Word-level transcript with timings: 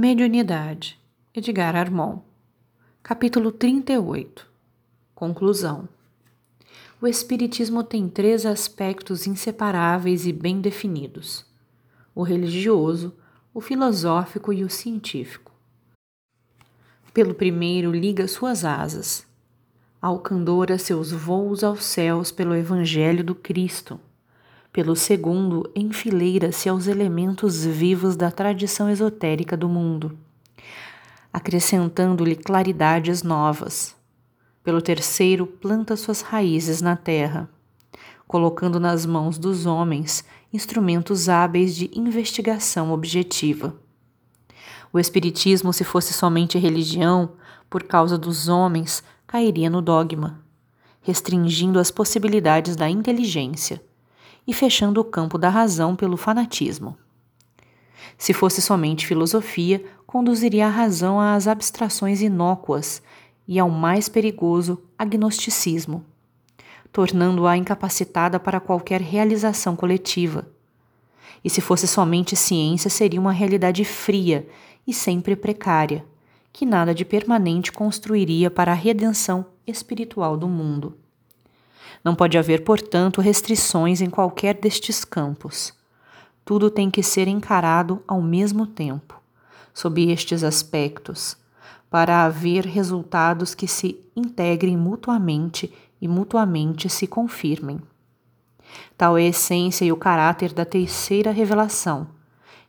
Mediunidade, 0.00 0.96
Edgar 1.34 1.74
Armon. 1.74 2.20
Capítulo 3.02 3.50
38 3.50 4.46
Conclusão 5.12 5.88
O 7.02 7.06
Espiritismo 7.08 7.82
tem 7.82 8.08
três 8.08 8.46
aspectos 8.46 9.26
inseparáveis 9.26 10.24
e 10.24 10.32
bem 10.32 10.60
definidos: 10.60 11.44
o 12.14 12.22
religioso, 12.22 13.12
o 13.52 13.60
filosófico 13.60 14.52
e 14.52 14.62
o 14.62 14.70
científico. 14.70 15.50
Pelo 17.12 17.34
primeiro, 17.34 17.90
liga 17.90 18.28
suas 18.28 18.64
asas, 18.64 19.26
alcandora 20.00 20.78
seus 20.78 21.10
voos 21.10 21.64
aos 21.64 21.82
céus 21.82 22.30
pelo 22.30 22.54
Evangelho 22.54 23.24
do 23.24 23.34
Cristo 23.34 23.98
pelo 24.78 24.94
segundo, 24.94 25.68
enfileira-se 25.74 26.68
aos 26.68 26.86
elementos 26.86 27.64
vivos 27.64 28.14
da 28.14 28.30
tradição 28.30 28.88
esotérica 28.88 29.56
do 29.56 29.68
mundo, 29.68 30.16
acrescentando-lhe 31.32 32.36
claridades 32.36 33.24
novas. 33.24 33.96
Pelo 34.62 34.80
terceiro, 34.80 35.48
planta 35.48 35.96
suas 35.96 36.20
raízes 36.20 36.80
na 36.80 36.94
terra, 36.94 37.50
colocando 38.28 38.78
nas 38.78 39.04
mãos 39.04 39.36
dos 39.36 39.66
homens 39.66 40.24
instrumentos 40.52 41.28
hábeis 41.28 41.74
de 41.74 41.90
investigação 41.92 42.92
objetiva. 42.92 43.74
O 44.92 44.98
Espiritismo, 45.00 45.72
se 45.72 45.82
fosse 45.82 46.12
somente 46.12 46.56
religião, 46.56 47.32
por 47.68 47.82
causa 47.82 48.16
dos 48.16 48.46
homens, 48.46 49.02
cairia 49.26 49.68
no 49.68 49.82
dogma, 49.82 50.38
restringindo 51.02 51.80
as 51.80 51.90
possibilidades 51.90 52.76
da 52.76 52.88
inteligência 52.88 53.87
e 54.48 54.54
fechando 54.54 54.98
o 54.98 55.04
campo 55.04 55.36
da 55.36 55.50
razão 55.50 55.94
pelo 55.94 56.16
fanatismo. 56.16 56.96
Se 58.16 58.32
fosse 58.32 58.62
somente 58.62 59.06
filosofia, 59.06 59.84
conduziria 60.06 60.66
a 60.66 60.70
razão 60.70 61.20
às 61.20 61.46
abstrações 61.46 62.22
inócuas 62.22 63.02
e 63.46 63.58
ao 63.58 63.68
mais 63.68 64.08
perigoso 64.08 64.82
agnosticismo, 64.98 66.02
tornando-a 66.90 67.58
incapacitada 67.58 68.40
para 68.40 68.58
qualquer 68.58 69.02
realização 69.02 69.76
coletiva. 69.76 70.48
E 71.44 71.50
se 71.50 71.60
fosse 71.60 71.86
somente 71.86 72.34
ciência, 72.34 72.88
seria 72.88 73.20
uma 73.20 73.32
realidade 73.32 73.84
fria 73.84 74.48
e 74.86 74.94
sempre 74.94 75.36
precária, 75.36 76.06
que 76.54 76.64
nada 76.64 76.94
de 76.94 77.04
permanente 77.04 77.70
construiria 77.70 78.50
para 78.50 78.72
a 78.72 78.74
redenção 78.74 79.44
espiritual 79.66 80.38
do 80.38 80.48
mundo. 80.48 80.96
Não 82.04 82.14
pode 82.14 82.38
haver, 82.38 82.64
portanto, 82.64 83.20
restrições 83.20 84.00
em 84.00 84.08
qualquer 84.08 84.54
destes 84.54 85.04
campos. 85.04 85.74
Tudo 86.44 86.70
tem 86.70 86.90
que 86.90 87.02
ser 87.02 87.28
encarado 87.28 88.02
ao 88.06 88.22
mesmo 88.22 88.66
tempo, 88.66 89.20
sob 89.74 90.10
estes 90.10 90.42
aspectos, 90.44 91.36
para 91.90 92.24
haver 92.24 92.64
resultados 92.64 93.54
que 93.54 93.66
se 93.66 93.98
integrem 94.14 94.76
mutuamente 94.76 95.72
e 96.00 96.06
mutuamente 96.06 96.88
se 96.88 97.06
confirmem. 97.06 97.80
Tal 98.96 99.16
é 99.16 99.22
a 99.22 99.26
essência 99.26 99.84
e 99.84 99.92
o 99.92 99.96
caráter 99.96 100.52
da 100.52 100.64
terceira 100.64 101.30
revelação, 101.30 102.06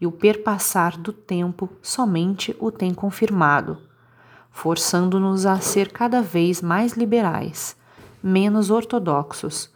e 0.00 0.06
o 0.06 0.12
perpassar 0.12 0.98
do 0.98 1.12
tempo 1.12 1.70
somente 1.80 2.54
o 2.58 2.70
tem 2.70 2.92
confirmado, 2.92 3.78
forçando-nos 4.50 5.46
a 5.46 5.58
ser 5.60 5.90
cada 5.90 6.20
vez 6.20 6.60
mais 6.60 6.92
liberais 6.92 7.76
menos 8.26 8.70
ortodoxos, 8.70 9.70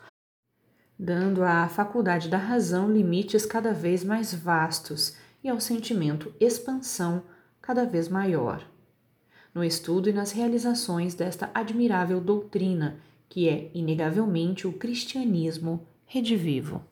dando 0.99 1.45
à 1.45 1.69
faculdade 1.69 2.31
da 2.31 2.39
razão 2.39 2.91
limites 2.91 3.45
cada 3.45 3.75
vez 3.75 4.03
mais 4.03 4.33
vastos 4.33 5.15
e 5.45 5.51
ao 5.51 5.61
sentimento 5.61 6.33
expansão 6.41 7.25
cada 7.61 7.85
vez 7.85 8.09
maior. 8.09 8.67
No 9.55 9.63
estudo 9.63 10.09
e 10.09 10.15
nas 10.15 10.33
realizações 10.33 11.15
desta 11.15 11.51
admirável 11.53 12.23
doutrina, 12.23 12.99
que 13.29 13.51
é 13.51 13.71
inegavelmente 13.75 14.67
o 14.67 14.73
cristianismo 14.73 15.87
redivivo. 16.07 16.83